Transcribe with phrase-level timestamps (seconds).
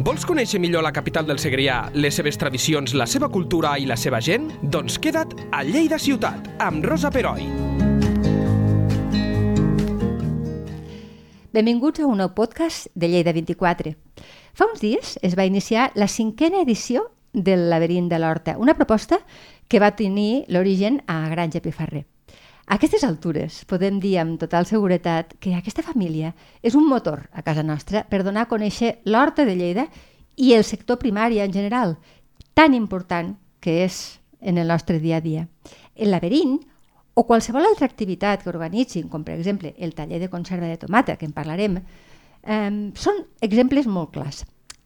[0.00, 3.98] Vols conèixer millor la capital del Segrià, les seves tradicions, la seva cultura i la
[4.00, 4.46] seva gent?
[4.62, 7.44] Doncs queda't a Lleida Ciutat, amb Rosa Peroi.
[11.52, 13.92] Benvinguts a un nou podcast de Lleida 24.
[14.56, 19.20] Fa uns dies es va iniciar la cinquena edició del Laberint de l'Horta, una proposta
[19.68, 22.06] que va tenir l'origen a Granja Pifarrer.
[22.70, 26.28] A aquestes altures podem dir amb total seguretat que aquesta família
[26.62, 29.88] és un motor a casa nostra per donar a conèixer l'horta de Lleida
[30.38, 31.96] i el sector primari en general,
[32.54, 35.48] tan important que és en el nostre dia a dia.
[35.96, 36.60] El laberint
[37.18, 41.18] o qualsevol altra activitat que organitzin, com per exemple el taller de conserva de tomata,
[41.18, 41.80] que en parlarem,
[42.46, 44.44] eh, són exemples molt clars.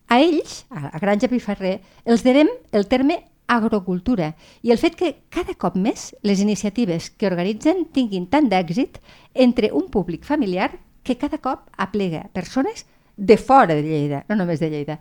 [0.09, 5.55] A ells, a Granja Piferrer, els devem el terme agrocultura i el fet que cada
[5.55, 9.01] cop més les iniciatives que organitzen tinguin tant d'èxit
[9.35, 10.73] entre un públic familiar
[11.05, 12.87] que cada cop aplega persones
[13.17, 14.99] de fora de Lleida, no només de Lleida.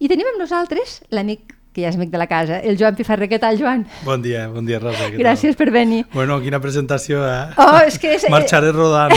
[0.00, 3.28] I tenim amb nosaltres l'amic que ja és amic de la casa, el Joan Pifarrer.
[3.30, 3.84] Què tal, Joan?
[4.06, 5.10] Bon dia, bon dia, Rosa.
[5.14, 5.58] Gràcies tal?
[5.60, 6.02] per venir.
[6.14, 7.54] Bueno, quina presentació, eh?
[7.62, 8.26] Oh, és que és...
[8.32, 9.14] Marxaré rodant.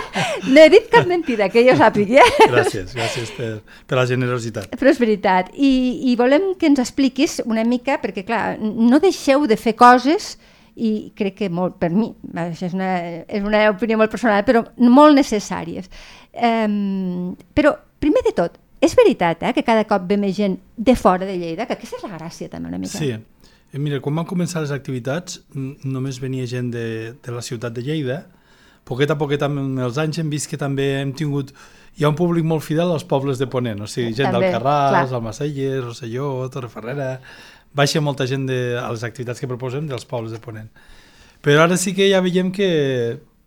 [0.52, 2.20] no he dit cap mentida, que jo sàpigui.
[2.26, 2.46] Eh?
[2.48, 3.48] Gràcies, gràcies per,
[3.88, 4.70] per la generositat.
[4.78, 5.50] Però és veritat.
[5.52, 5.72] I,
[6.12, 10.36] I volem que ens expliquis una mica, perquè, clar, no deixeu de fer coses
[10.76, 12.10] i crec que molt, per mi,
[12.44, 12.90] és una,
[13.26, 15.90] és una opinió molt personal, però molt necessàries.
[16.36, 20.94] Um, però, primer de tot, és veritat eh, que cada cop ve més gent de
[20.98, 22.98] fora de Lleida, que aquesta és la gràcia també una mica.
[22.98, 26.86] Sí, eh, mira, quan van començar les activitats només venia gent de,
[27.22, 28.24] de la ciutat de Lleida,
[28.86, 31.52] poquet a poquet amb els anys hem vist que també hem tingut
[31.96, 34.58] hi ha un públic molt fidel als pobles de Ponent, o sigui, gent també, del
[34.58, 37.14] Carràs, Almacelles, Rosselló, Torreferrera,
[37.76, 40.68] baixa molta gent de, a les activitats que proposem dels pobles de Ponent.
[41.44, 42.68] Però ara sí que ja veiem que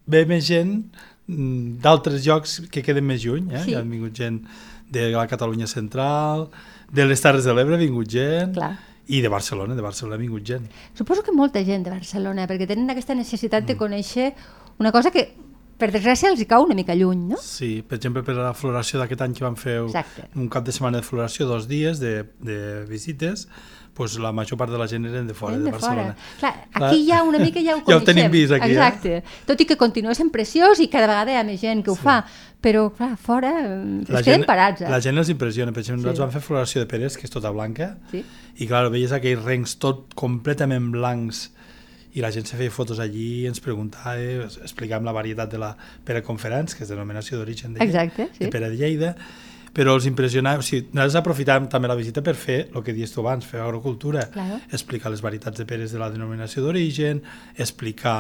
[0.10, 0.80] ve més gent
[1.30, 3.64] d'altres llocs que queden més lluny, eh?
[3.66, 3.74] Sí.
[3.76, 4.42] Ja han vingut gent
[4.90, 6.48] de la Catalunya central,
[6.92, 8.72] de les Terres de l'Ebre ha vingut gent, Clar.
[9.08, 10.66] i de Barcelona, de Barcelona ha vingut gent.
[10.98, 13.70] Suposo que molta gent de Barcelona, perquè tenen aquesta necessitat mm.
[13.70, 14.32] de conèixer
[14.80, 15.28] una cosa que
[15.80, 17.40] per desgràcia els hi cau una mica lluny, no?
[17.42, 20.28] Sí, per exemple, per la floració d'aquest any que vam fer Exacte.
[20.36, 22.60] un cap de setmana de floració, dos dies de, de
[22.90, 23.48] visites,
[24.00, 26.16] pues la major part de la gent eren de fora, eren de, de Barcelona.
[26.40, 27.92] Clar, aquí ja una mica ja ho coneixem.
[27.96, 28.70] ja ho tenim vist aquí.
[28.72, 28.78] Eh?
[28.78, 29.16] Exacte.
[29.18, 29.44] Eh?
[29.50, 31.98] Tot i que continua sent preciós i cada vegada hi ha més gent que ho
[31.98, 32.06] sí.
[32.06, 32.22] fa,
[32.64, 34.86] però clar, fora la es queden parats.
[34.86, 34.92] Eh?
[34.92, 35.76] La gent els impressiona.
[35.76, 36.08] Per exemple, sí.
[36.08, 38.24] nosaltres vam fer floració de peres, que és tota blanca, sí.
[38.56, 41.50] i clar, veies aquells rencs tot completament blancs
[42.14, 45.76] i la gent se feia fotos allí i ens preguntava, explicàvem la varietat de la
[46.06, 48.46] pera conference, que és denominació d'origen de, Exacte, sí.
[48.46, 49.14] de pera de Lleida,
[49.76, 53.14] però els impressionava, o sigui, nosaltres aprofitàvem també la visita per fer el que dius
[53.14, 54.58] tu abans, fer agrocultura, claro.
[54.74, 57.22] explicar les varietats de peres de la denominació d'origen,
[57.58, 58.18] explicar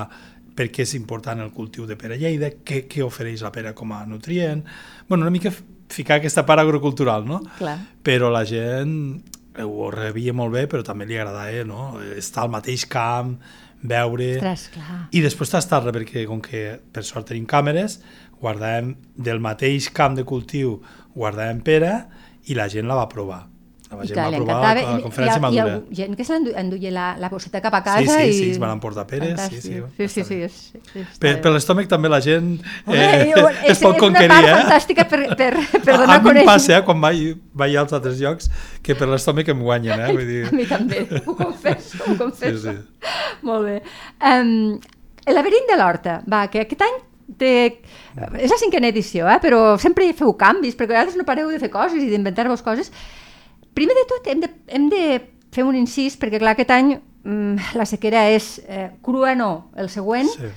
[0.56, 3.94] per què és important el cultiu de pera lleida, què, què ofereix la pera com
[3.96, 4.66] a nutrient,
[5.08, 5.54] bueno, una mica
[5.90, 7.42] ficar aquesta part agrocultural, no?
[7.58, 7.78] Clar.
[8.06, 8.94] Però la gent
[9.60, 11.88] ho rebia molt bé, però també li agradava no?
[12.16, 13.34] estar al mateix camp,
[13.84, 14.32] veure...
[14.40, 15.04] Ostres, clar.
[15.16, 18.00] I després tastar-la, perquè com que per sort tenim càmeres,
[18.42, 20.80] guardàvem del mateix camp de cultiu,
[21.16, 21.94] guardàvem pera
[22.50, 23.46] i la gent la va provar.
[23.90, 25.78] La gent va provar a la conferència madura.
[25.90, 28.34] Hi ha gent que se l'enduia la, la bosseta cap a casa sí, sí, i...
[28.38, 29.40] Sí, sí, van emportar peres.
[29.50, 30.60] Sí, sí, sí, sí, sí, és,
[30.94, 32.52] és per, per l'estómac també la gent
[32.86, 34.30] Home, eh, és, es pot conquerir.
[34.30, 34.60] És una part eh?
[34.62, 35.50] fantàstica per, per,
[35.88, 37.24] per donar a, a mi em passa, eh, quan vaig,
[37.64, 38.52] vaig als altres llocs,
[38.86, 40.06] que per l'estómac em guanyen.
[40.06, 40.14] Eh?
[40.14, 40.44] Vull dir...
[40.52, 42.62] A mi també, ho confesso, ho confesso.
[42.70, 43.16] Sí, sí.
[43.50, 43.80] Molt bé.
[44.22, 44.78] Um,
[45.26, 47.00] el laberint de l'Horta, va, que aquest any
[47.42, 47.56] té...
[48.38, 49.40] és la cinquena edició, eh?
[49.42, 52.94] però sempre hi feu canvis, perquè vosaltres no pareu de fer coses i d'inventar-vos coses.
[53.80, 55.04] Primer de tot, hem de, hem de
[55.56, 59.88] fer un incís, perquè clar, aquest any mm, la sequera és eh, crua no, el
[59.94, 60.50] següent, sí.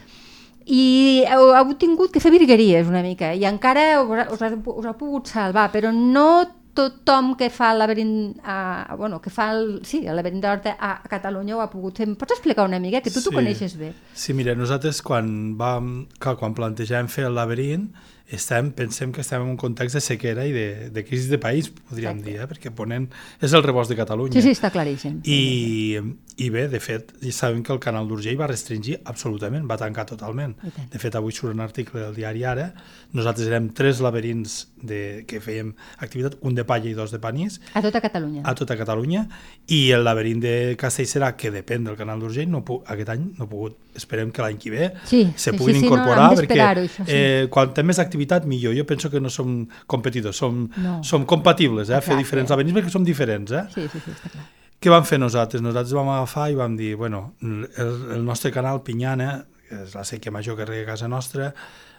[0.67, 0.87] i
[1.31, 4.97] heu, heu tingut que fer virgueries una mica, i encara us, us, ha, us ha
[4.99, 6.27] pogut salvar, però no
[6.75, 10.95] tothom que fa el laberint, a, bueno, que fa el, sí, el laberint d'Horta a,
[11.05, 12.09] a Catalunya ho ha pogut fer.
[12.09, 13.29] Em pots explicar una mica, que tu sí.
[13.29, 13.93] t'ho coneixes bé?
[14.17, 17.91] Sí, mira, nosaltres quan vam, quan plantejàvem fer el laberint,
[18.31, 21.69] estem, pensem que estem en un context de sequera i de, de crisi de país,
[21.69, 22.31] podríem Exacte.
[22.31, 22.49] dir, eh?
[22.49, 23.09] perquè Ponent
[23.43, 24.39] és el rebost de Catalunya.
[24.39, 25.19] Sí, sí, està claríssim.
[25.29, 26.01] I,
[26.41, 30.07] i bé, de fet, ja sabem que el canal d'Urgell va restringir absolutament, va tancar
[30.09, 30.55] totalment.
[30.63, 32.71] De fet, avui surt un article del diari Ara,
[33.13, 37.61] nosaltres érem tres laberints de, que fèiem activitat, un de palla i dos de panís.
[37.75, 38.47] A tota Catalunya.
[38.49, 39.27] A tota Catalunya,
[39.69, 43.51] i el laberint de Castellserà, que depèn del canal d'Urgell, no aquest any no ha
[43.51, 47.05] pogut, esperem que l'any que ve sí, se sí, puguin sí, incorporar, no, perquè això,
[47.05, 47.13] sí.
[47.13, 48.75] eh, quan té més activitat millor.
[48.77, 50.99] Jo penso que no som competidors, som, no.
[51.05, 52.01] som compatibles, eh?
[52.05, 53.53] fer diferents laberins perquè som diferents.
[53.53, 53.65] Eh?
[53.75, 54.49] Sí, sí, sí, està clar.
[54.83, 55.63] Què vam fer nosaltres?
[55.63, 60.03] Nosaltres vam agafar i vam dir, bueno, el, el nostre canal Pinyana, que és la
[60.03, 61.53] sèquia major que rega a casa nostra,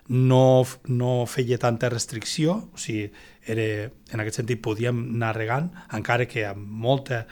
[0.08, 3.08] no, no feia tanta restricció, o sigui,
[3.48, 7.24] era, en aquest sentit podíem anar regant, encara que amb, molta,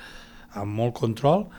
[0.56, 1.50] amb molt control,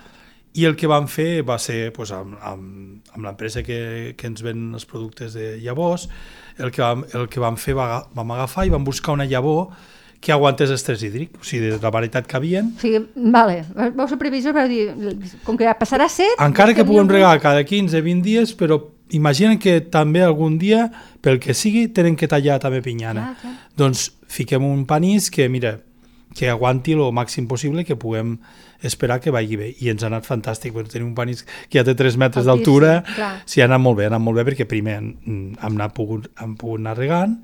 [0.56, 4.42] i el que vam fer va ser pues, amb, amb, amb l'empresa que, que ens
[4.44, 6.08] ven els productes de llavors,
[6.58, 9.72] el que vam, el que vam fer va, vam agafar i vam buscar una llavor
[10.22, 12.68] que aguantés estrès hídric, o sigui, de la varietat que havien.
[12.76, 13.00] O sigui,
[13.34, 14.92] vale, vau ser previsors, vau dir,
[15.42, 16.38] com que passarà set...
[16.38, 18.78] Encara que puguem regar cada 15-20 dies, però
[19.10, 20.86] imaginen que també algun dia,
[21.26, 23.32] pel que sigui, tenen que tallar també pinyana.
[23.40, 23.56] Clar.
[23.82, 25.80] Doncs fiquem un panís que, mira,
[26.38, 28.36] que aguanti el màxim possible que puguem
[28.88, 29.72] esperar que vagi bé.
[29.80, 33.00] I ens ha anat fantàstic, perquè tenim un panís que ja té 3 metres d'altura,
[33.14, 33.34] clar.
[33.46, 35.44] sí, ha anat molt bé, ha anat molt bé perquè primer hem, hem,
[35.74, 37.38] anat pogut, hem pogut anar regant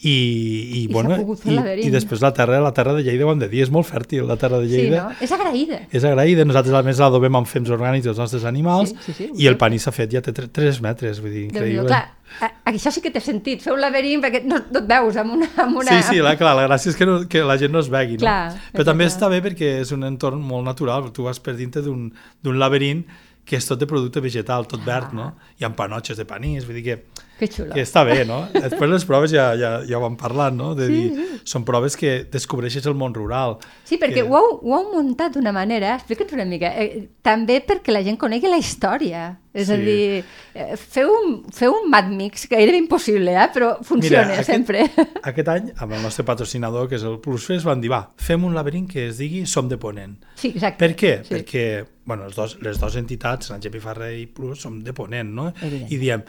[0.00, 3.38] i, i, I bueno, i, i després la terra, la terra de Lleida ho hem
[3.40, 5.04] de dir, és molt fèrtil la terra de Sí, Lleida.
[5.04, 5.14] no?
[5.24, 5.78] És agraïda.
[5.94, 9.30] És agraïda, nosaltres a més l'adobem amb fems orgànics dels nostres animals Sí, sí, sí,
[9.38, 11.86] i el panís s'ha fet ja té 3 metres, vull dir, increïble.
[11.86, 12.02] clar,
[12.42, 15.36] a- això sí que té sentit, fer un laberint perquè no, no et veus amb
[15.38, 15.48] una...
[15.64, 15.90] Amb una...
[16.02, 18.18] Sí, sí, la, clar, la gràcia és que, no, que la gent no es vegui,
[18.18, 18.26] no?
[18.26, 19.14] Clar, Però perquè també clar.
[19.14, 23.04] està bé perquè és un entorn molt natural, tu vas per dintre d'un laberint
[23.44, 25.34] que és tot de producte vegetal, tot verd, no?
[25.60, 26.96] Hi ha panotxes de panís, vull dir que,
[27.38, 27.74] Que xulo.
[27.74, 28.46] que està bé, no?
[28.54, 30.74] Després les proves ja, ja, ja ho vam parlat, no?
[30.74, 31.40] De Sí, dir, sí.
[31.44, 33.58] són proves que descobreixes el món rural.
[33.84, 34.24] Sí, perquè que...
[34.24, 38.16] ho heu, ho heu muntat d'una manera, explica't una mica, eh, també perquè la gent
[38.16, 39.38] conegui la història.
[39.54, 39.82] És a Sí.
[39.86, 40.24] dir,
[40.54, 43.48] eh, feu un, feu un mad mix, que gairebé impossible, eh?
[43.54, 44.88] però funciona aquest, sempre.
[45.22, 48.54] Aquest any, amb el nostre patrocinador, que és el Plusfest, van dir, va, fem un
[48.56, 50.16] laberint que es digui Som de Ponent.
[50.34, 50.78] Sí, exacte.
[50.82, 51.12] Per què?
[51.22, 51.34] Sí.
[51.36, 51.66] Perquè
[52.04, 55.50] bueno, els dos, les dues entitats, l'Angep i Ferrer i Plus, som de Ponent, no?
[55.60, 55.90] Evident.
[55.92, 56.24] I diem,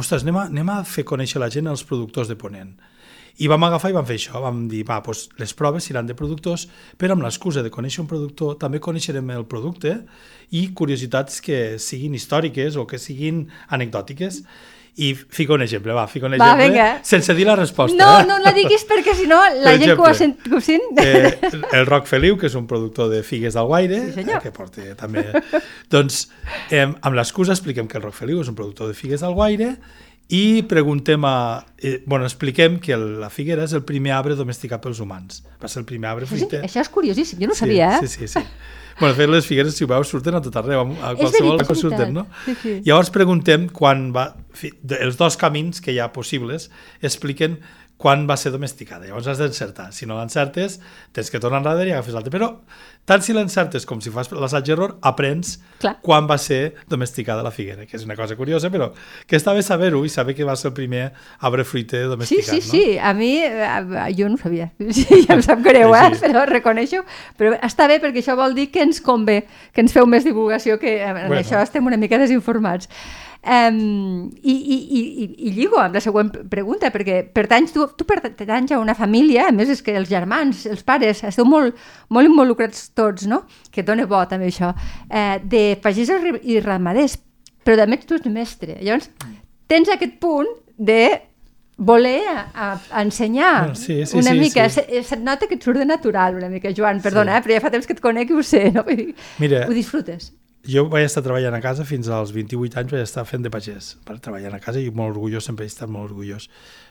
[0.00, 2.72] ostres, anem a, anem a fer conèixer la gent els productors de Ponent.
[3.38, 6.16] I vam agafar i vam fer això, vam dir, va, doncs les proves seran de
[6.18, 6.64] productors,
[6.98, 9.92] però amb l'excusa de conèixer un productor també coneixerem el producte
[10.58, 14.42] i curiositats que siguin històriques o que siguin anecdòtiques.
[14.98, 16.86] I fico un exemple, va, fico un Va, exemple, vinga.
[17.06, 17.94] sense dir la resposta.
[17.96, 18.24] No, eh?
[18.26, 20.60] no la diguis perquè si no la Per gent que ho exemple, sent, que ho
[20.60, 20.82] sent...
[20.98, 24.40] eh, el Roc Feliu, que és un productor de figues d'Alguaire, Sí, senyor.
[24.40, 25.22] eh, que porta també...
[25.90, 26.24] doncs,
[26.74, 29.76] eh, amb l'excusa expliquem que el Roc Feliu és un productor de figues d'Alguaire
[30.28, 31.64] i preguntem a...
[31.80, 35.42] Eh, bueno, expliquem que el- la figuera és el primer arbre domesticat pels humans.
[35.62, 36.60] Va ser el primer arbre Sí, fruiter.
[36.66, 38.06] això és curiosíssim, jo no ho sabia, eh?
[38.06, 38.42] Sí, sí, sí.
[39.00, 41.56] Bueno, de fet, les figueres, si ho veus, surten a tot arreu, a És qualsevol
[41.60, 42.26] lloc surten, no?
[42.44, 42.72] sí, sí.
[42.84, 44.34] Llavors preguntem quan va...
[45.00, 46.68] Els dos camins que hi ha possibles
[47.00, 47.60] expliquen
[47.98, 49.08] quan va ser domesticada.
[49.08, 49.88] Llavors has d'encertar.
[49.92, 50.76] Si no l'encertes,
[51.12, 52.30] tens que tornar enrere i agafes l'altre.
[52.30, 52.52] Però
[53.08, 55.96] tant si l'encertes com si fas l'assaig-error, aprens Clar.
[56.04, 58.92] quan va ser domesticada la figuera, que és una cosa curiosa, però
[59.26, 61.08] que està bé saber-ho i saber que va ser el primer
[61.40, 62.54] arbre fruiter Sí, domesticat.
[62.54, 66.10] sí, sí, a mi, eh, jo no ho sabia, sí, ja em sap greu, eh?
[66.12, 66.26] Sí, sí.
[66.28, 67.02] però reconeixo,
[67.36, 69.40] però està bé perquè això vol dir que ens convé,
[69.72, 71.40] que ens feu més divulgació, que en Bueno.
[71.42, 72.86] això estem una mica desinformats.
[73.40, 78.04] Um, i, i, i, i- i lligo amb la següent pregunta, perquè pertanys, tu, tu
[78.04, 81.76] pertanys a una família, a més és que els germans, els pares, esteu molt,
[82.10, 83.44] molt involucrats tots, no?
[83.70, 84.72] que dona bo també això,
[85.08, 87.14] eh, de pagesos i ramaders,
[87.64, 88.76] però també tu ets mestre.
[88.82, 89.08] Llavors,
[89.70, 91.00] tens aquest punt de
[91.78, 92.42] voler a,
[92.74, 94.80] a, ensenyar Bueno, sí, sí, una sí, mica, sí.
[94.82, 97.62] Se, se't nota que et surt de natural una mica, Joan, perdona, eh, però ja
[97.62, 98.82] fa temps que et conec i ho sé, no?
[99.38, 100.32] Mira, ho disfrutes.
[100.66, 103.92] Jo vaig estar treballant a casa fins als 28 anys, vaig estar fent de pagès,
[104.04, 106.48] per treballar a casa i molt orgullós, sempre he estat molt orgullós.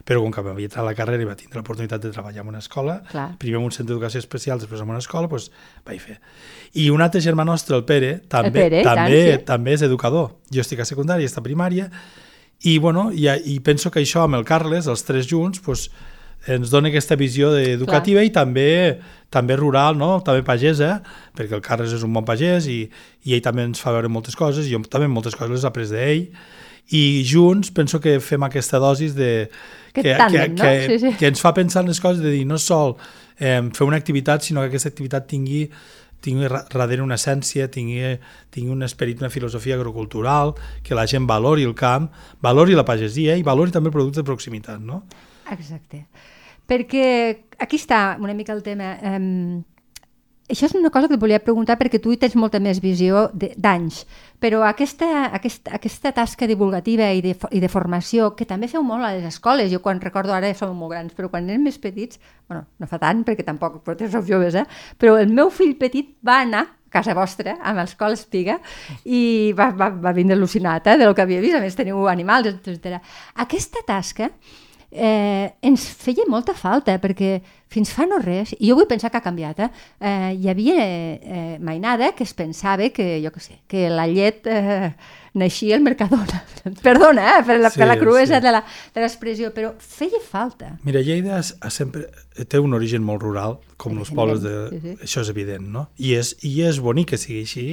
[0.07, 2.53] Però com que m'havia entrat a la carrera i va tindre l'oportunitat de treballar en
[2.53, 3.27] una escola, Clar.
[3.41, 5.49] primer en un centre d'educació especial, després en una escola, doncs
[5.85, 6.17] vaig fer.
[6.79, 9.43] I un altre germà nostre, el Pere, també, Pere, i tant, també, sí.
[9.51, 10.31] també és educador.
[10.49, 11.91] Jo estic a secundària, està a primària,
[12.63, 15.89] i, bueno, i, i penso que això amb el Carles, els tres junts, doncs,
[16.47, 18.97] ens dona aquesta visió educativa i també
[19.33, 20.21] també rural, no?
[20.23, 21.01] també pagesa,
[21.35, 22.85] perquè el Carles és un bon pagès i,
[23.27, 25.67] i ell també ens fa veure moltes coses, i jo també moltes coses les he
[25.67, 26.23] après d'ell,
[26.95, 29.49] i junts penso que fem aquesta dosis de,
[29.91, 30.63] Aquest que, tàndem, no?
[30.63, 31.13] que, Sí, sí.
[31.19, 32.95] que ens fa pensar en les coses de dir no sol
[33.35, 35.67] eh, fer una activitat, sinó que aquesta activitat tingui
[36.23, 38.15] tingui darrere una essència, tingui,
[38.49, 42.09] tingui un esperit, una filosofia agrocultural, que la gent valori el camp,
[42.41, 45.03] valori la pagesia i valori també el producte de proximitat, no?
[45.53, 46.07] Exacte.
[46.67, 47.07] Perquè
[47.59, 48.95] aquí està una mica el tema.
[49.01, 49.63] Um,
[50.47, 53.27] això és una cosa que et volia preguntar perquè tu hi tens molta més visió
[53.35, 54.03] d'anys,
[54.39, 59.03] però aquesta, aquesta, aquesta tasca divulgativa i de, i de formació que també feu molt
[59.03, 62.21] a les escoles, jo quan recordo ara som molt grans, però quan érem més petits,
[62.47, 64.65] bueno, no fa tant perquè tampoc vosaltres sou joves, eh?
[64.97, 68.61] però el meu fill petit va anar a casa vostra, amb l'escola Espiga,
[69.03, 72.47] i va, va, va vindre al·lucinat eh, del que havia vist, a més teniu animals,
[72.55, 73.01] etc.
[73.43, 74.31] Aquesta tasca
[74.91, 77.41] eh, ens feia molta falta, perquè
[77.73, 79.69] fins fa no res, i jo vull pensar que ha canviat, eh?
[79.99, 84.47] eh hi havia eh, mainada que es pensava que, jo què sé, que la llet
[84.47, 84.93] eh,
[85.37, 86.43] naixia al Mercadona.
[86.87, 88.53] Perdona, eh, per la, sí, per la cruesa sí.
[88.95, 90.75] de l'expressió, però feia falta.
[90.87, 92.07] Mira, Lleida es, es sempre
[92.49, 94.53] té un origen molt rural, com els pobles de...
[94.71, 94.93] Sí, sí.
[95.05, 95.85] Això és evident, no?
[96.01, 97.65] I és, I és bonic que sigui així,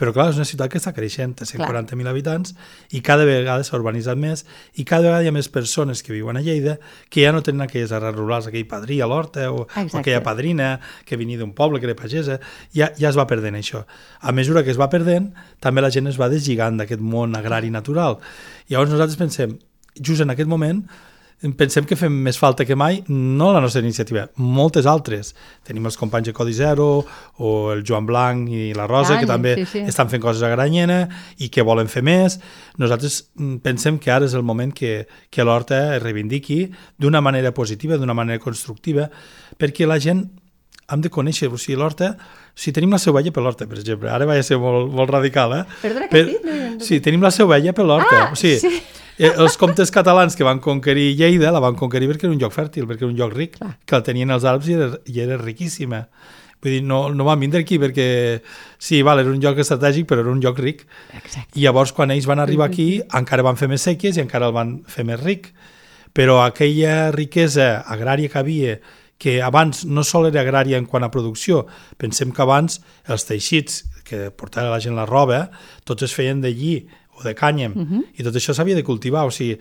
[0.00, 2.54] però clar, és una ciutat que està creixent, té 140.000 habitants,
[2.96, 4.44] i cada vegada s'ha urbanitzat més,
[4.80, 6.78] i cada vegada hi ha més persones que viuen a Lleida
[7.12, 10.78] que ja no tenen aquelles arrels rurals, aquell padrí a l'horta, o, o aquella padrina
[11.08, 12.38] que venia d'un poble, que era pagesa,
[12.76, 13.84] ja, ja es va perdent això.
[14.20, 15.32] A mesura que es va perdent,
[15.64, 18.20] també la gent es va deslligant d'aquest món agrari natural.
[18.70, 19.58] Llavors nosaltres pensem,
[20.00, 20.84] just en aquest moment,
[21.52, 25.34] pensem que fem més falta que mai, no la nostra iniciativa, moltes altres.
[25.66, 27.04] Tenim els companys de Codi Zero,
[27.36, 29.82] o el Joan Blanc i la Rosa, que també sí, sí.
[29.90, 31.02] estan fent coses a Granyena
[31.44, 32.38] i que volen fer més.
[32.80, 36.62] Nosaltres mm, pensem que ara és el moment que, que l'Horta es reivindiqui
[36.96, 39.10] d'una manera positiva, d'una manera constructiva,
[39.60, 40.24] perquè la gent
[40.92, 42.10] hem de conèixer, o sigui, l'horta,
[42.52, 45.54] si tenim la seu vella per l'horta, per exemple, ara va ser molt, molt radical,
[45.56, 45.62] eh?
[45.80, 46.44] Perdona, que per, dit?
[46.44, 49.92] No, sí, tenim la seu vella per l'horta, ah, o sigui, sí Eh, els comtes
[49.94, 53.12] catalans que van conquerir Lleida la van conquerir perquè era un lloc fèrtil, perquè era
[53.12, 53.76] un lloc ric, Clar.
[53.86, 56.08] que el tenien els Alps i era, i era riquíssima.
[56.64, 58.08] Vull dir, no, no van vindre aquí perquè,
[58.80, 60.86] sí, val, era un lloc estratègic, però era un lloc ric.
[61.12, 61.52] Exacte.
[61.60, 64.56] I llavors, quan ells van arribar aquí, encara van fer més sèquies i encara el
[64.56, 65.52] van fer més ric.
[66.16, 68.78] Però aquella riquesa agrària que havia,
[69.20, 71.66] que abans no sol era agrària en quant a producció,
[72.00, 75.46] pensem que abans els teixits que portava la gent la roba,
[75.84, 78.04] tots es feien d'allí, o de cànyam, uh -huh.
[78.18, 79.58] i tot això s'havia de cultivar, o sigui,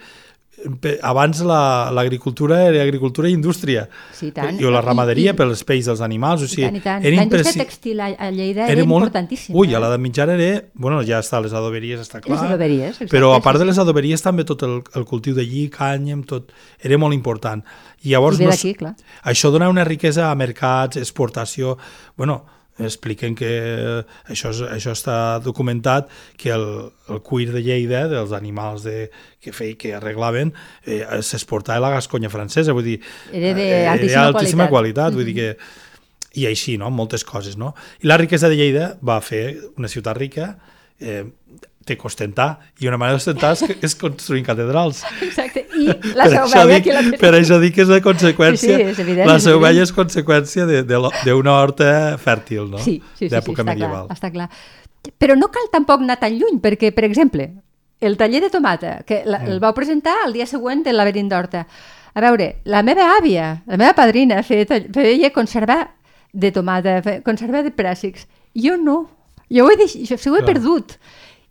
[1.02, 4.60] abans l'agricultura la, era agricultura i indústria sí, tant.
[4.62, 6.84] i o la ramaderia I, i, pels peix dels animals o sigui, i tant, i
[6.84, 7.08] tant.
[7.10, 10.62] era indústria textil a, Lleida era, era molt, importantíssima ui, a la de mitjana era,
[10.76, 13.82] bueno, ja està les adoberies està clar, les adoberies, exacte, però a part de les
[13.82, 17.66] adoberies també tot el, el cultiu de lli, cànyam, tot, era molt important
[18.04, 18.96] i llavors I no, clar.
[19.34, 21.80] això dona una riquesa a mercats, exportació
[22.16, 22.44] bueno,
[22.82, 23.52] expliquen que
[24.26, 26.10] això, és, això està documentat
[26.42, 26.66] que el,
[27.14, 29.12] el cuir de Lleida dels animals de,
[29.44, 30.54] que feia, que arreglaven
[30.86, 33.00] eh, s'exportava a la Gasconya francesa vull dir,
[33.32, 35.50] era d'altíssima eh, qualitat, vull dir que
[36.42, 36.90] i així, no?
[36.90, 37.76] moltes coses no?
[38.02, 39.46] i la riquesa de Lleida va fer
[39.78, 40.56] una ciutat rica
[41.00, 41.26] eh,
[41.86, 42.48] té que ostentar,
[42.80, 45.02] i una manera d'ostentar és, és construint catedrals.
[45.26, 47.04] Exacte, i la seu vella que la.
[47.20, 49.92] Per això dic que és una conseqüència, sí, sí, és evident, la seu vella és
[49.96, 52.82] conseqüència d'una horta fèrtil, no?
[52.84, 54.08] Sí, sí, sí, d'època sí, està medieval.
[54.08, 54.50] Clar, està clar.
[55.20, 57.50] Però no cal tampoc anar tan lluny, perquè, per exemple,
[58.04, 59.52] el taller de tomata, que la, mm.
[59.52, 61.66] el vau presentar el dia següent del laberint d'Horta.
[62.14, 65.82] A veure, la meva àvia, la meva padrina, feia, feia conservar
[66.32, 68.28] de tomata, feia conservar de pràssics.
[68.54, 69.04] Jo no.
[69.54, 70.98] Jo ho he, deixat, jo, ho he perdut.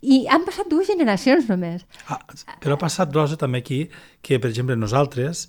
[0.03, 1.85] I han passat dues generacions només.
[2.11, 2.19] Ah,
[2.63, 3.85] però ha passat, Rosa, també aquí,
[4.21, 5.47] que, per exemple, nosaltres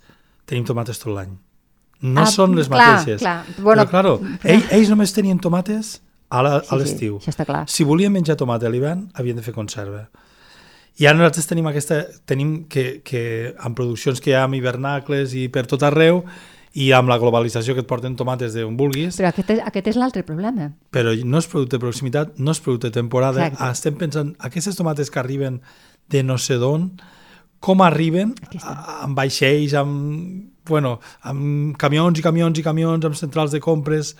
[0.50, 1.33] tenim tomates tot l'any.
[2.03, 3.24] No ah, són les clar, mateixes.
[3.24, 3.39] Clar.
[3.57, 4.53] Bueno, però, claro, però...
[4.53, 5.95] Ells, ells només tenien tomates
[6.33, 7.17] a l'estiu.
[7.22, 7.63] Sí, sí, està clar.
[7.72, 10.07] Si volien menjar tomata a l'hivern, havien de fer conserva.
[11.01, 12.03] I ara nosaltres tenim aquesta...
[12.29, 16.22] Tenim que, que en produccions que hi ha amb hivernacles i per tot arreu,
[16.74, 19.18] i amb la globalització que et porten tomates d'on vulguis...
[19.20, 20.72] Però aquest és, aquest és l'altre problema.
[20.94, 23.46] Però no és producte de proximitat, no és producte de temporada.
[23.46, 23.70] Exacte.
[23.77, 25.60] Estem pensant, aquestes tomates que arriben
[26.10, 26.89] de no sé d'on,
[27.63, 30.98] com arriben amb vaixells, amb, bueno,
[31.30, 34.15] amb camions i camions i camions, amb centrals de compres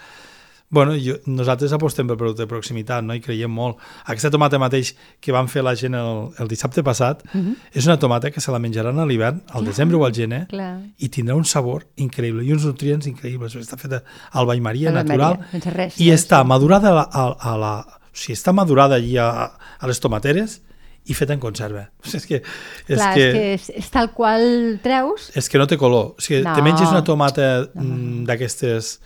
[0.74, 3.14] bueno, jo, nosaltres apostem pel producte de proximitat no?
[3.14, 3.78] i creiem molt.
[4.10, 7.52] Aquesta tomata mateix que van fer la gent el, el dissabte passat uh mhm.
[7.52, 7.78] -huh.
[7.78, 10.82] és una tomata que se la menjaran a l'hivern, al desembre o al gener, clar.
[10.98, 13.56] i tindrà un sabor increïble i uns nutrients increïbles.
[13.56, 17.74] Està feta al bany maria natural res, i està madurada a la, a, a la,
[18.14, 20.62] o sigui, està madurada allí a, a les tomateres
[21.06, 21.88] i feta en conserva.
[22.04, 22.42] O sigui, és que,
[22.88, 24.46] és Clar, que, és, que és, és tal qual
[24.84, 25.32] treus...
[25.36, 26.14] És que no té color.
[26.18, 26.56] O sigui, no.
[26.56, 27.84] te menges una tomata no.
[27.84, 28.98] Mm, d'aquestes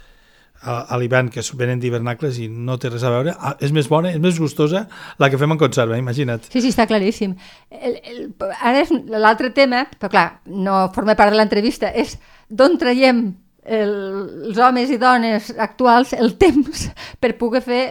[0.61, 3.89] a, a l'hivern que venen d'hivernacles i no té res a veure, ah, és més
[3.91, 4.85] bona, és més gustosa
[5.21, 6.49] la que fem en conserva, imagina't.
[6.51, 7.35] Sí, sí, està claríssim.
[7.71, 8.21] El, el,
[8.57, 12.17] ara és l'altre tema, però clar, no forma part de l'entrevista, és
[12.49, 13.27] d'on traiem
[13.67, 13.93] el,
[14.47, 16.87] els homes i dones actuals el temps
[17.19, 17.81] per poder fer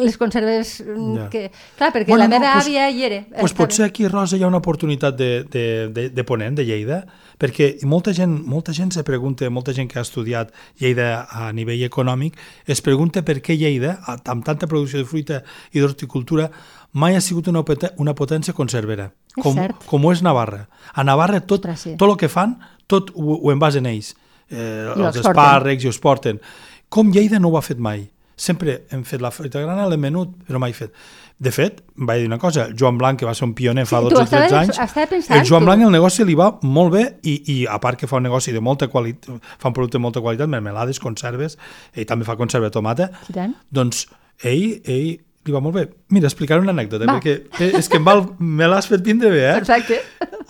[0.00, 1.26] les conserves ja.
[1.32, 1.42] que...
[1.76, 3.20] Clar, perquè bueno, la meva no, pues, àvia hi era.
[3.28, 6.64] Doncs pues potser aquí, Rosa, hi ha una oportunitat de, de, de, de Ponent, de
[6.64, 7.02] Lleida,
[7.40, 11.84] perquè molta gent, molta gent se pregunta, molta gent que ha estudiat Lleida a nivell
[11.84, 15.42] econòmic, es pregunta per què Lleida, amb tanta producció de fruita
[15.76, 16.48] i d'horticultura,
[16.96, 17.62] mai ha sigut una,
[18.02, 20.64] una potència conservera, com, com ho és Navarra.
[20.96, 22.56] A Navarra tot, tot el que fan,
[22.90, 24.14] tot ho, ho envasen ells
[24.50, 26.40] eh, els espàrrecs i us porten.
[26.88, 28.08] Com Lleida no ho ha fet mai.
[28.40, 30.94] sempre hem fet la fruita granel, l'hem menut, però mai fet.
[31.38, 34.04] De fet, vaig dir una cosa, Joan Blanc, que va ser un pioner fa Sí,
[34.08, 35.64] 12 tu o 13 estaves- anys, pensant, el Joan.
[35.66, 38.50] Blanc el negoci li va molt bé i, i a part que fa un negoci
[38.52, 39.28] de molta qualitat,
[39.58, 41.58] fa un producte de molta qualitat, mermelades, conserves,
[41.92, 43.52] ell també fa conserva de tomata, tant.
[43.70, 44.06] doncs
[44.42, 45.82] ell, ell li va molt bé.
[46.12, 47.14] Mira, explicaré una anècdota, Va.
[47.16, 49.54] perquè eh, és que em val, me l'has fet vindre bé, eh?
[49.62, 50.00] Perfecte.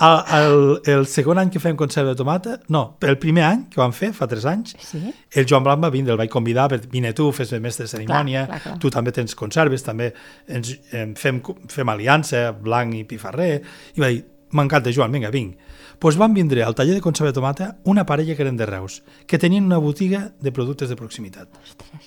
[0.00, 0.56] El, el,
[0.94, 4.10] el segon any que fem conserva de tomata, no, el primer any que vam fer,
[4.16, 4.98] fa 3 anys, Sí.
[5.36, 8.46] el Joan Blanc va vindre, el vaig convidar, per, vine tu, fes mestre de cerimònia,
[8.48, 8.78] Clar, clar, clar.
[8.82, 10.10] tu també tens conserves, també
[10.48, 13.52] ens, em, fem, fem aliança, Blanc i Pifarrer,
[13.94, 14.24] i va dir,
[14.56, 15.54] m'encanta Joan, vinga, vinc.
[15.54, 18.64] Doncs pues van vindre al taller de conserva de tomata una parella que eren de
[18.64, 21.46] Reus, que tenien una botiga de productes de proximitat.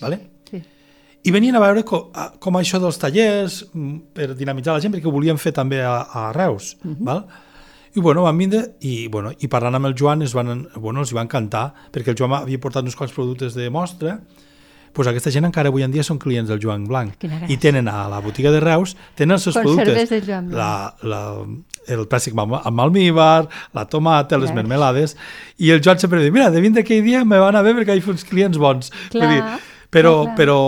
[0.02, 0.18] Vale?
[1.24, 2.12] I venien a veure com,
[2.44, 6.02] com això dels tallers, mm, per dinamitzar la gent, perquè ho volien fer també a,
[6.04, 6.76] a Reus.
[6.84, 7.06] Uh -huh.
[7.06, 7.26] val?
[7.96, 11.12] I bueno, van vindre i, bueno, i parlant amb el Joan es van, bueno, els
[11.12, 14.20] hi va encantar, perquè el Joan havia portat uns quants productes de mostra,
[14.94, 17.14] pues aquesta gent encara avui en dia són clients del Joan Blanc.
[17.50, 20.10] I tenen a la botiga de Reus, tenen els seus Conserves productes.
[20.10, 20.58] del Joan Blanc.
[20.58, 21.46] La, la,
[21.88, 25.16] el plàstic amb, almíbar, la tomata, les mermelades,
[25.58, 27.96] i el Joan sempre diu, mira, de vindre aquell dia me van a bé perquè
[27.98, 28.92] hi ha uns clients bons.
[29.10, 29.44] Clar, Vull dir,
[29.90, 30.38] però, clar, clar.
[30.38, 30.60] però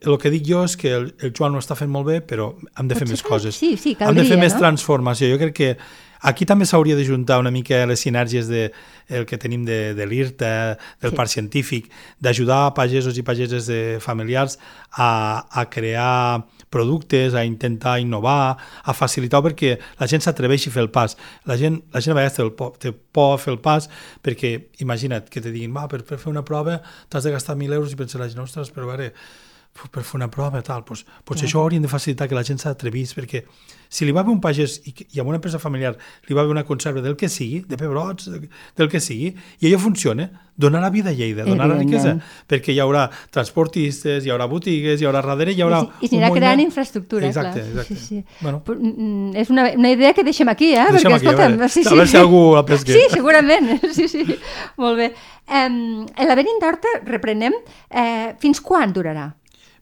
[0.00, 2.50] el que dic jo és que el, el Joan ho està fent molt bé, però
[2.78, 3.54] hem de fer Potser més coses.
[3.56, 4.58] sí, sí, hem de fer caldria, més no?
[4.60, 5.30] transformació.
[5.32, 5.70] Jo crec que
[6.26, 8.72] aquí també s'hauria de juntar una mica les sinergies de,
[9.08, 11.16] el que tenim de, de l'IRTA, del Sí.
[11.16, 14.58] parc científic, d'ajudar pagesos i pageses de familiars
[14.92, 20.82] a, a crear productes, a intentar innovar, a facilitar perquè la gent s'atreveixi a fer
[20.82, 21.16] el pas.
[21.46, 23.88] La gent, la gent a vegades té, el por, té por a fer el pas
[24.24, 27.72] perquè imagina't que te diguin va, per, per fer una prova t'has de gastar 1.000
[27.78, 29.12] euros i pensa la gent, ostres, però a veure,
[29.92, 33.12] per fer una prova, tal, doncs, doncs això hauríem de facilitar que la gent s'atrevís,
[33.16, 33.44] perquè
[33.88, 35.92] si li va bé un pagès i, i amb una empresa familiar
[36.26, 39.30] li va bé una conserva del que sigui, de pebrots, de- del que sigui,
[39.60, 42.16] i allò funciona, donarà vida a Lleida, donarà riquesa,
[42.48, 45.80] perquè hi haurà transportistes, hi haurà botigues, hi haurà darrere, hi haurà...
[46.00, 47.84] I, i s'anirà creant infraestructura, Exacte, clar.
[47.84, 47.94] exacte.
[47.94, 48.24] Sí, sí.
[48.40, 50.86] Bueno, mm, és una, una idea que deixem aquí, eh?
[50.96, 52.20] Deixem Perquè, aquí, a escolta'm, veure, sí, a sí, veure si sí.
[52.24, 52.92] algú la pesca.
[52.92, 54.26] Sí, segurament, sí, sí.
[54.82, 55.10] Molt bé.
[55.46, 57.54] Um, el laberint d'Horta, reprenem,
[57.90, 59.28] eh, fins quan durarà?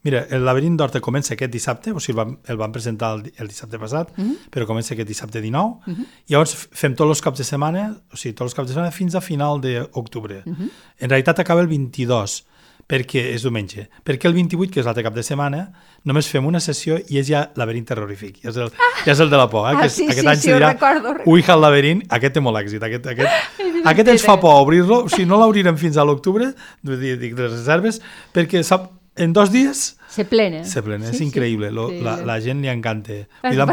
[0.04, 3.22] Mira, el laberint d'Horta comença aquest dissabte, o sigui, el vam, el vam presentar el,
[3.40, 4.50] el dissabte passat, mm -hmm.
[4.52, 6.06] però comença aquest dissabte 19, mm -hmm.
[6.28, 8.92] i llavors fem tots els caps de setmana, o sigui, tots els caps de setmana
[8.92, 10.42] fins a final d'octubre.
[10.44, 10.70] Mm -hmm.
[10.98, 12.44] En realitat acaba el 22,
[12.86, 13.88] perquè és diumenge.
[14.04, 15.72] Perquè el 28, que és l'altre cap de setmana,
[16.04, 18.42] només fem una sessió i és ja laberint terrorífic.
[18.42, 18.72] Ja és el,
[19.04, 19.74] ja és el de la por, eh?
[19.74, 21.14] Ah, que és, sí, aquest sí, any sí, se ho dirà recordo.
[21.24, 22.82] Ouija al laberint, aquest té molt èxit.
[22.82, 23.30] Aquest, aquest,
[23.92, 26.52] aquest ens fa por obrir-lo, o sigui, no l'obrirem fins a l'octubre,
[26.82, 28.00] dic, de les reserves,
[28.34, 30.64] perquè sap, en dos dies Se plena.
[30.64, 31.24] se plena, és Sí, sí.
[31.30, 33.12] increïble, Lo, Sí, la, la gent li encanta.
[33.42, 33.66] L'han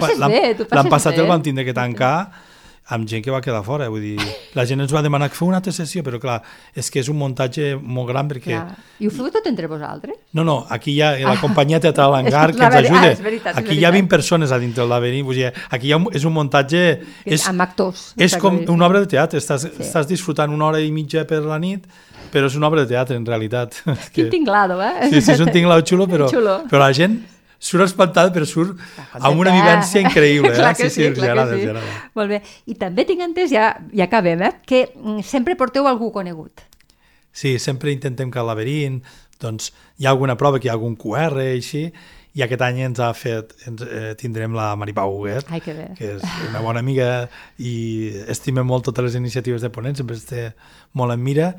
[0.89, 1.21] passat bé.
[1.21, 2.31] el vam tindre que tancar
[2.91, 4.17] amb gent que va quedar fora, vull dir,
[4.57, 6.41] la gent ens va demanar que feu una altra sessió, però clar,
[6.75, 8.51] és que és un muntatge molt gran perquè...
[8.57, 8.75] Clar.
[8.99, 10.17] I ho feu tot entre vosaltres?
[10.33, 11.39] No, no, aquí hi ha la Ah.
[11.39, 13.01] companyia teatral Hangar És que ens ajuda.
[13.07, 14.09] ah, és veritat, és aquí hi ha veritat.
[14.09, 16.83] 20 persones a dintre del laberint, vull dir, aquí hi ha un, és un muntatge...
[17.23, 18.13] És, Amb actors.
[18.17, 19.71] és com una obra de teatre, estàs, sí.
[19.85, 21.85] estàs disfrutant una hora i mitja per la nit,
[22.31, 23.77] però és una obra de teatre en realitat.
[23.97, 25.09] És Quin tinglado, eh?
[25.11, 26.61] Sí, sí, és un tinglado xulo, però, Xulo.
[26.71, 27.19] però la gent
[27.61, 28.79] surt espantada, però surt
[29.19, 30.51] amb una vivència increïble.
[30.55, 30.57] Eh?
[30.57, 31.67] clar que sí, sí, clar que agrada, sí.
[31.69, 31.97] agrada.
[32.17, 32.41] Molt bé.
[32.65, 34.53] I també tinc entès, ja, ja acabem, eh?
[34.65, 36.65] que mm, sempre porteu algú conegut.
[37.31, 38.99] Sí, sempre intentem que al laberint
[39.41, 41.85] doncs, hi ha alguna prova, que hi ha algun QR i així,
[42.37, 45.87] i aquest any ens ha fet, ens, eh, tindrem la Maripau Huguet, Ai, que bé.
[45.97, 47.27] que és una bona amiga
[47.59, 47.73] i
[48.31, 50.51] estima molt totes les iniciatives de Ponent, sempre es té
[50.95, 51.51] molt en mira,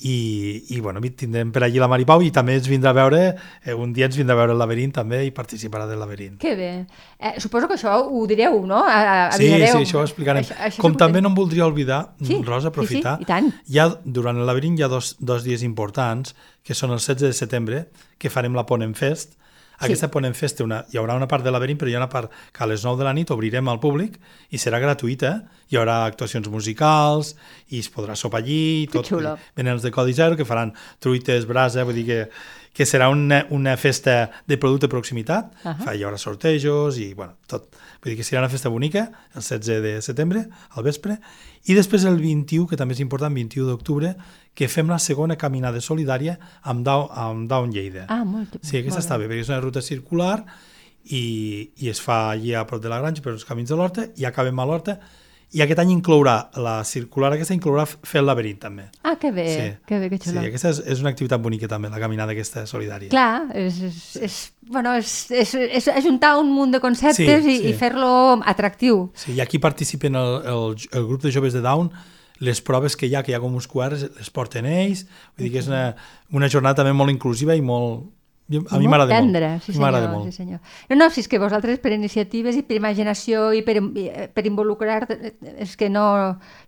[0.00, 3.20] i, i bueno, tindrem per allí la Maripau i també ens vindrà a veure,
[3.64, 6.38] eh, un dia ens vindrà a veure el laberint també i participarà del laberint.
[6.42, 6.70] Que bé.
[7.18, 8.82] Eh, suposo que això ho direu, no?
[8.82, 9.78] A, a, Sí, avisareu.
[9.78, 10.42] sí, això ho explicarem.
[10.42, 13.52] Això, això Com també no em voldria oblidar, Sí, Rosa, aprofitar, sí, sí, i tant.
[13.70, 17.20] hi ha, durant el laberint hi ha dos, dos dies importants, que són el 16
[17.28, 17.86] de setembre,
[18.18, 19.38] que farem la Ponent Fest.
[19.80, 22.10] Aquesta Ponent Fest té una, hi haurà una part de laberint, però hi ha una
[22.12, 24.18] part que a les 9 de la nit obrirem al públic
[24.50, 25.34] i serà gratuïta.
[25.72, 27.34] Hi haurà actuacions musicals
[27.74, 28.84] i es podrà sopar allí.
[28.84, 29.36] i Que Tot, xulo.
[29.56, 32.20] Venen els de Codi Zero, que faran truites, brasa, vull dir que,
[32.74, 35.54] que serà una, una festa de producte de proximitat.
[35.62, 35.70] Uh.
[35.70, 35.94] -huh.
[35.94, 37.70] Hi haurà sortejos i, bueno, tot.
[38.02, 41.20] Vull dir que serà una festa bonica, el 16 de setembre, al vespre,
[41.64, 44.16] i després el 21, que també és important, 21 d'octubre,
[44.54, 48.06] que fem la segona caminada solidària amb Down, amb Down Lleida.
[48.08, 48.58] Ah, molt bé.
[48.62, 50.44] Sí, aquesta molt està bé, perquè és una ruta circular
[51.04, 54.08] i, i es fa allí a prop de la granja, per els camins de l'Horta,
[54.16, 54.98] i acabem a l'Horta,
[55.54, 58.88] i aquest any inclourà, la circular aquesta inclourà fer el laberint també.
[59.06, 59.46] Ah, que bé,
[59.86, 60.40] que bé, que xulo.
[60.40, 63.12] Sí, aquesta és, és una activitat bonica també, la caminada aquesta solidària.
[63.12, 67.60] Clar, és, és, és, bueno, és, és, és ajuntar un munt de conceptes Sí, i,
[67.60, 67.70] sí.
[67.70, 68.10] i fer-lo
[68.42, 69.06] atractiu.
[69.14, 71.92] Sí, i aquí participen el, el, el grup de joves de Down,
[72.42, 75.04] les proves que hi ha, que hi ha com uns QRs, les porten ells,
[75.36, 75.84] vull dir que és una,
[76.34, 78.08] una jornada també molt inclusiva i molt,
[78.46, 79.32] Jo, a mi m'agrada molt.
[79.32, 80.26] tendre, sí senyor, molt.
[80.28, 80.58] sí senyor.
[80.90, 84.44] No, no, si és que vosaltres per iniciatives i per imaginació i per, eh, per
[84.44, 85.32] involucrar, eh,
[85.64, 86.04] és que no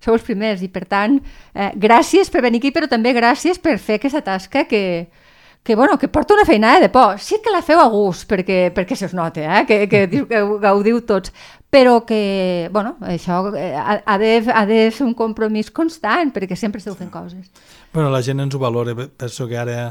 [0.01, 1.21] sou els primers i per tant,
[1.53, 5.11] eh, gràcies per venir aquí, però també gràcies per fer aquesta tasca que,
[5.63, 7.21] que, bueno, que porta una feinada de por.
[7.21, 9.67] Sí que la feu a gust, perquè, perquè se us nota, eh?
[9.69, 11.35] que, que, que gaudiu tots,
[11.69, 16.57] però que, bueno, això eh, ha, ha, de, ha de ser un compromís constant, perquè
[16.57, 17.51] sempre esteu fent coses.
[17.93, 19.91] Bueno, la gent ens ho valora, penso que ara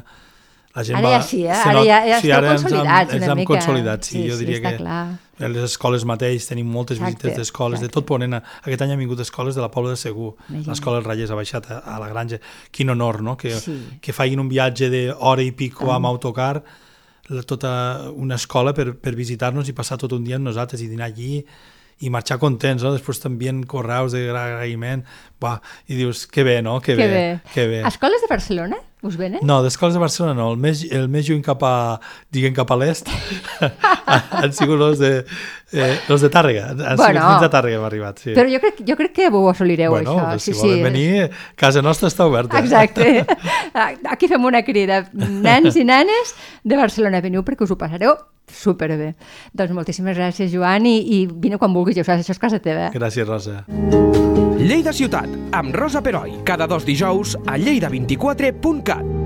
[0.75, 1.13] la gent Ara va...
[1.15, 1.51] ja sí, eh?
[1.51, 3.47] Ara ja, ja sí, ara ens hem- consolidats ens hem mica.
[3.53, 5.03] consolidat, sí, jo diria que clar.
[5.39, 8.33] a les escoles mateix tenim moltes Exacte, visites d'escoles, de tot Ponent.
[8.63, 10.33] Aquest any han vingut escoles de la Pobla de Segur.
[10.49, 12.39] L'escola Els Reyes ha baixat a, a la granja.
[12.71, 13.75] Quin honor, no?, que, Sí.
[14.01, 16.63] que facin un viatge d'hora i pico amb autocar,
[17.29, 20.87] la, tota una escola per, per visitar-nos i passar tot un dia amb nosaltres i
[20.87, 21.43] dinar allí
[22.03, 22.91] i marxar contents, no?
[22.91, 25.03] Després t'envien correus d'agraïment,
[25.87, 26.81] i dius, que bé, no?
[26.81, 27.39] Que, Que bé, bé.
[27.53, 27.81] que bé.
[27.87, 28.75] Escoles de Barcelona
[29.07, 29.41] us venen?
[29.45, 31.73] No, d'escoles de Barcelona no, el més, el més lluny cap a,
[32.33, 33.09] diguem, cap a l'est
[34.41, 35.11] han sigut els de,
[35.73, 36.99] eh, els de Tàrrega, han Bueno.
[36.99, 38.33] sigut fins a Tàrrega hem arribat, sí.
[38.37, 40.29] Però jo crec, jo crec que ho assolireu, bueno, això.
[40.35, 40.85] doncs sí, si volen sí.
[40.89, 42.59] venir, casa nostra està oberta.
[42.59, 43.25] Exacte.
[44.13, 45.03] Aquí fem una crida.
[45.13, 48.15] Nens i nenes de Barcelona, veniu perquè us ho passareu
[48.51, 49.13] superbé.
[49.57, 52.61] Doncs moltíssimes gràcies, Joan, i, i vine quan vulguis, ja ho saps, això és casa
[52.63, 52.91] teva.
[52.93, 53.63] Gràcies, Rosa.
[54.65, 59.24] Lleida Ciutat, amb Rosa Peroi, cada dos dijous a lleida24.cat.